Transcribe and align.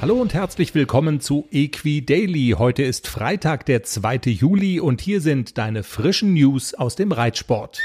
Hallo 0.00 0.22
und 0.22 0.32
herzlich 0.32 0.74
willkommen 0.74 1.20
zu 1.20 1.48
Equi 1.50 2.06
Daily. 2.06 2.54
Heute 2.56 2.84
ist 2.84 3.08
Freitag, 3.08 3.66
der 3.66 3.82
2. 3.82 4.20
Juli 4.26 4.78
und 4.80 5.00
hier 5.00 5.20
sind 5.20 5.58
deine 5.58 5.82
frischen 5.82 6.34
News 6.34 6.72
aus 6.74 6.94
dem 6.94 7.10
Reitsport. 7.12 7.82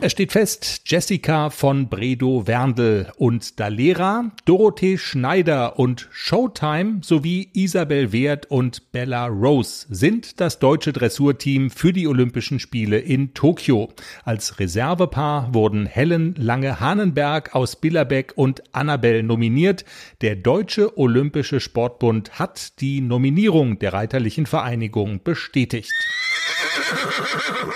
Es 0.00 0.12
steht 0.12 0.32
fest, 0.32 0.82
Jessica 0.86 1.50
von 1.50 1.88
Bredow 1.88 2.46
Werndl 2.46 3.12
und 3.16 3.58
Dalera, 3.58 4.30
Dorothee 4.44 4.96
Schneider 4.96 5.78
und 5.78 6.08
Showtime 6.12 7.00
sowie 7.02 7.50
Isabel 7.52 8.12
Wert 8.12 8.46
und 8.46 8.92
Bella 8.92 9.26
Rose 9.26 9.86
sind 9.90 10.40
das 10.40 10.60
deutsche 10.60 10.92
Dressurteam 10.92 11.70
für 11.70 11.92
die 11.92 12.06
Olympischen 12.06 12.60
Spiele 12.60 12.98
in 12.98 13.34
Tokio. 13.34 13.88
Als 14.24 14.60
Reservepaar 14.60 15.52
wurden 15.52 15.86
Helen 15.86 16.34
Lange-Hahnenberg 16.36 17.54
aus 17.54 17.76
Billerbeck 17.76 18.34
und 18.36 18.62
Annabelle 18.72 19.22
nominiert. 19.24 19.84
Der 20.20 20.36
Deutsche 20.36 20.96
Olympische 20.96 21.58
Sportbund 21.58 22.38
hat 22.38 22.80
die 22.80 23.00
Nominierung 23.00 23.78
der 23.80 23.92
Reiterlichen 23.92 24.46
Vereinigung 24.46 25.22
bestätigt. 25.24 25.92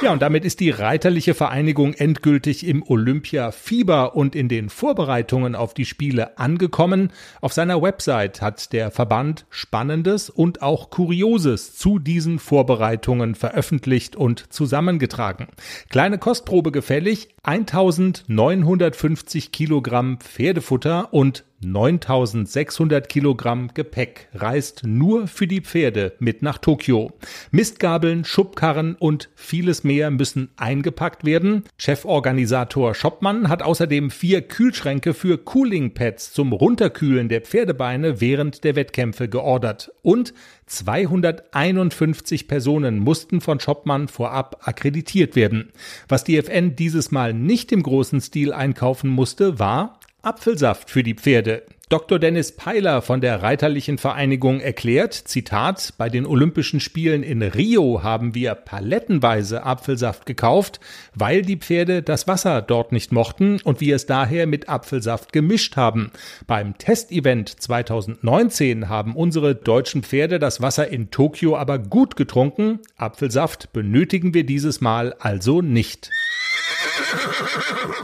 Ja, 0.02 0.12
und 0.12 0.22
damit 0.22 0.44
ist 0.44 0.60
die 0.60 0.70
Reiterliche 0.70 1.34
Vereinigung 1.34 1.94
endgültig 1.94 2.66
im 2.66 2.82
Olympia-Fieber 2.82 4.16
und 4.16 4.34
in 4.34 4.48
den 4.48 4.68
Vorbereitungen 4.68 5.54
auf 5.54 5.74
die 5.74 5.84
Spiele 5.84 6.38
angekommen. 6.38 7.12
Auf 7.40 7.52
seiner 7.52 7.82
Website 7.82 8.40
hat 8.40 8.72
der 8.72 8.90
Verband 8.90 9.46
Spannendes 9.50 10.30
und 10.30 10.62
auch 10.62 10.90
Kurioses 10.90 11.76
zu 11.76 11.98
diesen 11.98 12.38
Vorbereitungen 12.38 13.34
veröffentlicht 13.34 14.16
und 14.16 14.52
zusammengetragen. 14.52 15.48
Kleine 15.88 16.18
Kostprobe 16.18 16.72
gefällig, 16.72 17.28
1950 17.42 19.52
Kilogramm 19.52 20.18
Pferdefutter 20.18 21.12
und 21.12 21.44
9600 21.64 23.08
Kilogramm 23.08 23.68
Gepäck 23.74 24.28
reist 24.34 24.82
nur 24.84 25.26
für 25.26 25.46
die 25.46 25.60
Pferde 25.60 26.14
mit 26.18 26.42
nach 26.42 26.58
Tokio. 26.58 27.12
Mistgabeln, 27.50 28.24
Schubkarren 28.24 28.94
und 28.96 29.30
vieles 29.34 29.84
mehr 29.84 30.10
müssen 30.10 30.50
eingepackt 30.56 31.24
werden. 31.24 31.64
Cheforganisator 31.78 32.94
Schoppmann 32.94 33.48
hat 33.48 33.62
außerdem 33.62 34.10
vier 34.10 34.42
Kühlschränke 34.42 35.14
für 35.14 35.38
Cooling 35.38 35.94
Pads 35.94 36.32
zum 36.32 36.52
Runterkühlen 36.52 37.28
der 37.28 37.42
Pferdebeine 37.42 38.20
während 38.20 38.64
der 38.64 38.76
Wettkämpfe 38.76 39.28
geordert. 39.28 39.92
Und 40.02 40.34
251 40.66 42.48
Personen 42.48 42.98
mussten 42.98 43.40
von 43.40 43.60
Schoppmann 43.60 44.08
vorab 44.08 44.66
akkreditiert 44.66 45.36
werden. 45.36 45.70
Was 46.08 46.24
die 46.24 46.36
FN 46.38 46.76
dieses 46.76 47.10
Mal 47.10 47.34
nicht 47.34 47.72
im 47.72 47.82
großen 47.82 48.20
Stil 48.20 48.52
einkaufen 48.52 49.10
musste, 49.10 49.58
war 49.58 50.00
Apfelsaft 50.22 50.88
für 50.88 51.02
die 51.02 51.14
Pferde. 51.14 51.64
Dr. 51.88 52.20
Dennis 52.20 52.52
Peiler 52.52 53.02
von 53.02 53.20
der 53.20 53.42
Reiterlichen 53.42 53.98
Vereinigung 53.98 54.60
erklärt, 54.60 55.12
Zitat, 55.12 55.94
bei 55.98 56.08
den 56.08 56.24
Olympischen 56.24 56.78
Spielen 56.78 57.24
in 57.24 57.42
Rio 57.42 58.04
haben 58.04 58.34
wir 58.34 58.54
palettenweise 58.54 59.64
Apfelsaft 59.64 60.24
gekauft, 60.24 60.78
weil 61.14 61.42
die 61.42 61.56
Pferde 61.56 62.02
das 62.02 62.28
Wasser 62.28 62.62
dort 62.62 62.92
nicht 62.92 63.10
mochten 63.10 63.60
und 63.62 63.80
wir 63.80 63.96
es 63.96 64.06
daher 64.06 64.46
mit 64.46 64.68
Apfelsaft 64.68 65.32
gemischt 65.32 65.76
haben. 65.76 66.12
Beim 66.46 66.78
Testevent 66.78 67.48
2019 67.48 68.88
haben 68.88 69.16
unsere 69.16 69.56
deutschen 69.56 70.04
Pferde 70.04 70.38
das 70.38 70.62
Wasser 70.62 70.88
in 70.88 71.10
Tokio 71.10 71.56
aber 71.56 71.78
gut 71.80 72.14
getrunken. 72.14 72.78
Apfelsaft 72.96 73.72
benötigen 73.72 74.32
wir 74.34 74.46
dieses 74.46 74.80
Mal 74.80 75.14
also 75.18 75.60
nicht. 75.60 76.10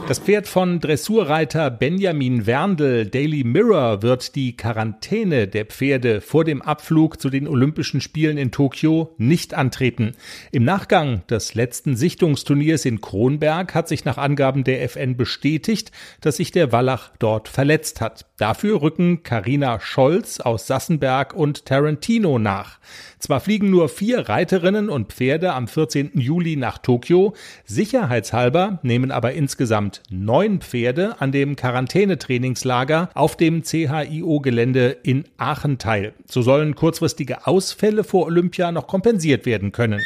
Das 0.07 0.19
Pferd 0.19 0.47
von 0.47 0.79
Dressurreiter 0.79 1.69
Benjamin 1.69 2.47
Werndl, 2.47 3.05
Daily 3.05 3.43
Mirror, 3.43 4.01
wird 4.01 4.35
die 4.35 4.57
Quarantäne 4.57 5.47
der 5.47 5.65
Pferde 5.65 6.21
vor 6.21 6.45
dem 6.45 6.61
Abflug 6.61 7.21
zu 7.21 7.29
den 7.29 7.47
Olympischen 7.47 8.01
Spielen 8.01 8.37
in 8.37 8.51
Tokio 8.51 9.13
nicht 9.17 9.53
antreten. 9.53 10.13
Im 10.51 10.63
Nachgang 10.63 11.25
des 11.27 11.53
letzten 11.53 11.95
Sichtungsturniers 11.95 12.85
in 12.85 13.01
Kronberg 13.01 13.75
hat 13.75 13.87
sich 13.87 14.03
nach 14.05 14.17
Angaben 14.17 14.63
der 14.63 14.83
FN 14.83 15.15
bestätigt, 15.15 15.91
dass 16.21 16.37
sich 16.37 16.51
der 16.51 16.71
Wallach 16.71 17.11
dort 17.19 17.47
verletzt 17.47 18.01
hat. 18.01 18.25
Dafür 18.37 18.81
rücken 18.81 19.21
Karina 19.23 19.79
Scholz 19.79 20.39
aus 20.39 20.65
Sassenberg 20.65 21.33
und 21.33 21.65
Tarantino 21.65 22.39
nach. 22.39 22.79
Zwar 23.19 23.41
fliegen 23.41 23.69
nur 23.69 23.89
vier 23.89 24.29
Reiterinnen 24.29 24.89
und 24.89 25.11
Pferde 25.11 25.53
am 25.53 25.67
14. 25.67 26.11
Juli 26.13 26.55
nach 26.55 26.77
Tokio, 26.77 27.35
sicherheitshalber 27.65 28.79
nehmen 28.81 29.11
aber 29.11 29.18
insgesamt 29.27 30.01
neun 30.09 30.61
Pferde 30.61 31.19
an 31.19 31.31
dem 31.31 31.55
Quarantänetrainingslager 31.55 33.09
auf 33.13 33.35
dem 33.35 33.63
CHIO-Gelände 33.63 34.97
in 35.03 35.25
Aachen 35.37 35.77
teil. 35.77 36.13
So 36.25 36.41
sollen 36.41 36.75
kurzfristige 36.75 37.45
Ausfälle 37.45 38.03
vor 38.03 38.25
Olympia 38.25 38.71
noch 38.71 38.87
kompensiert 38.87 39.45
werden 39.45 39.71
können. 39.71 40.01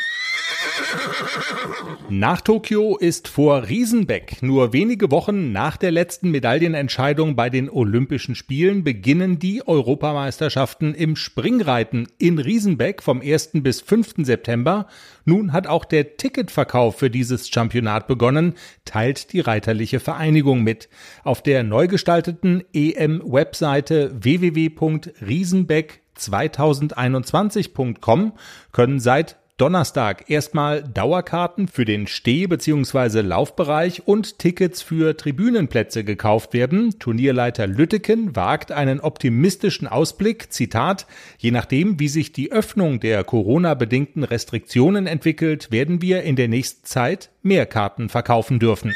Nach 2.20 2.42
Tokio 2.42 2.96
ist 2.96 3.28
vor 3.28 3.70
Riesenbeck 3.70 4.44
nur 4.44 4.72
wenige 4.72 5.10
Wochen 5.10 5.52
nach 5.52 5.78
der 5.78 5.90
letzten 5.90 6.30
Medaillenentscheidung 6.30 7.36
bei 7.36 7.50
den 7.50 7.72
Olympischen 7.72 8.36
Spielen 8.36 8.84
beginnen 8.84 9.40
die 9.40 9.68
Europameisterschaften 9.68 10.94
im 10.94 11.16
Springreiten 11.16 12.08
in 12.20 12.38
Riesenbeck 12.38 13.02
vom 13.02 13.20
1. 13.20 13.54
bis 13.54 13.82
5. 13.82 14.14
September. 14.18 14.86
Nun 15.26 15.54
hat 15.54 15.66
auch 15.66 15.86
der 15.86 16.18
Ticketverkauf 16.18 17.00
für 17.00 17.10
dieses 17.10 17.50
Championat 17.50 18.06
begonnen, 18.06 18.54
teilt 18.86 19.34
die 19.34 19.40
Reiterliche 19.40 20.00
Vereinigung 20.00 20.62
mit. 20.62 20.90
Auf 21.24 21.42
der 21.42 21.64
neu 21.64 21.88
gestalteten 21.88 22.64
EM-Webseite 22.74 24.12
www.riesenbeck 24.22 26.02
2021.com 26.16 28.34
können 28.72 29.00
seit 29.00 29.38
Donnerstag 29.58 30.32
erstmal 30.32 30.82
Dauerkarten 30.82 31.68
für 31.68 31.86
den 31.86 32.08
Steh- 32.08 32.48
bzw. 32.48 33.22
Laufbereich 33.22 34.08
und 34.08 34.40
Tickets 34.40 34.82
für 34.82 35.16
Tribünenplätze 35.16 36.04
gekauft 36.04 36.54
werden. 36.54 36.98
Turnierleiter 36.98 37.68
Lütteken 37.68 38.36
wagt 38.36 38.72
einen 38.72 39.00
optimistischen 39.00 39.88
Ausblick. 39.88 40.52
Zitat, 40.52 41.06
je 41.38 41.52
nachdem, 41.52 42.00
wie 42.00 42.08
sich 42.08 42.32
die 42.32 42.52
Öffnung 42.52 43.00
der 43.00 43.24
Corona-bedingten 43.24 44.24
Restriktionen 44.24 45.06
entwickelt, 45.06 45.70
werden 45.72 46.02
wir 46.02 46.24
in 46.24 46.36
der 46.36 46.48
nächsten 46.48 46.86
Zeit 46.86 47.30
mehr 47.44 47.68
Karten 47.68 48.10
verkaufen 48.10 48.58
dürfen. 48.58 48.92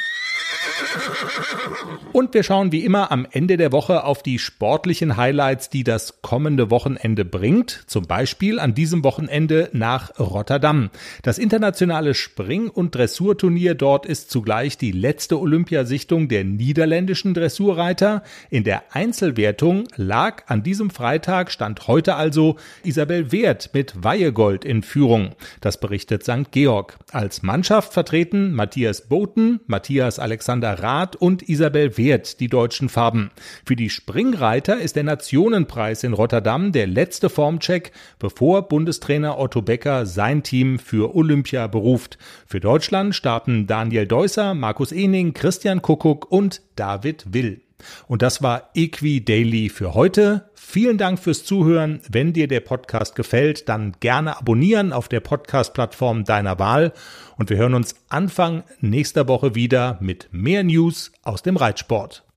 Und 2.13 2.33
wir 2.33 2.43
schauen 2.43 2.71
wie 2.71 2.83
immer 2.83 3.11
am 3.11 3.27
Ende 3.31 3.57
der 3.57 3.71
Woche 3.71 4.03
auf 4.03 4.23
die 4.23 4.39
sportlichen 4.39 5.17
Highlights, 5.17 5.69
die 5.69 5.83
das 5.83 6.21
kommende 6.21 6.71
Wochenende 6.71 7.25
bringt. 7.25 7.83
Zum 7.87 8.05
Beispiel 8.05 8.59
an 8.59 8.73
diesem 8.73 9.03
Wochenende 9.03 9.69
nach 9.73 10.17
Rotterdam. 10.19 10.89
Das 11.23 11.37
internationale 11.37 12.13
Spring- 12.13 12.69
und 12.69 12.95
Dressurturnier 12.95 13.75
dort 13.75 14.05
ist 14.05 14.31
zugleich 14.31 14.77
die 14.77 14.91
letzte 14.91 15.39
Olympiasichtung 15.39 16.27
der 16.27 16.43
niederländischen 16.43 17.33
Dressurreiter. 17.33 18.23
In 18.49 18.63
der 18.63 18.83
Einzelwertung 18.95 19.87
lag 19.95 20.43
an 20.47 20.63
diesem 20.63 20.89
Freitag, 20.89 21.51
stand 21.51 21.87
heute 21.87 22.15
also, 22.15 22.55
Isabel 22.83 23.31
Wert 23.31 23.71
mit 23.73 24.03
Weihegold 24.03 24.65
in 24.65 24.81
Führung. 24.81 25.35
Das 25.61 25.79
berichtet 25.79 26.23
St. 26.23 26.51
Georg. 26.51 26.97
Als 27.11 27.43
Mannschaft 27.43 27.93
vertreten 27.93 28.53
Matthias 28.53 29.01
Boten, 29.07 29.59
Matthias 29.67 30.19
Alexander 30.19 30.81
Rath 30.81 31.15
und 31.15 31.47
Isabel 31.47 31.56
Wert 31.59 32.39
die 32.39 32.47
deutschen 32.47 32.89
Farben. 32.89 33.31
Für 33.65 33.75
die 33.75 33.89
Springreiter 33.89 34.79
ist 34.79 34.95
der 34.95 35.03
Nationenpreis 35.03 36.03
in 36.03 36.13
Rotterdam 36.13 36.71
der 36.71 36.87
letzte 36.87 37.29
Formcheck, 37.29 37.91
bevor 38.19 38.67
Bundestrainer 38.67 39.37
Otto 39.39 39.61
Becker 39.61 40.05
sein 40.05 40.43
Team 40.43 40.79
für 40.79 41.15
Olympia 41.15 41.67
beruft. 41.67 42.17
Für 42.45 42.59
Deutschland 42.59 43.15
starten 43.15 43.67
Daniel 43.67 44.07
Deusser, 44.07 44.53
Markus 44.53 44.91
Ening, 44.91 45.33
Christian 45.33 45.81
Kuckuck 45.81 46.31
und 46.31 46.61
David 46.75 47.25
Will. 47.33 47.61
Und 48.07 48.21
das 48.21 48.41
war 48.41 48.69
Equi 48.73 49.23
Daily 49.23 49.69
für 49.69 49.93
heute. 49.93 50.49
Vielen 50.55 50.97
Dank 50.97 51.19
fürs 51.19 51.43
Zuhören. 51.45 52.01
Wenn 52.09 52.33
dir 52.33 52.47
der 52.47 52.59
Podcast 52.59 53.15
gefällt, 53.15 53.69
dann 53.69 53.93
gerne 53.99 54.37
abonnieren 54.37 54.93
auf 54.93 55.07
der 55.07 55.19
Podcast-Plattform 55.19 56.23
deiner 56.23 56.59
Wahl. 56.59 56.93
Und 57.37 57.49
wir 57.49 57.57
hören 57.57 57.73
uns 57.73 57.95
Anfang 58.09 58.63
nächster 58.81 59.27
Woche 59.27 59.55
wieder 59.55 59.97
mit 60.01 60.29
mehr 60.31 60.63
News 60.63 61.11
aus 61.23 61.43
dem 61.43 61.55
Reitsport. 61.55 62.23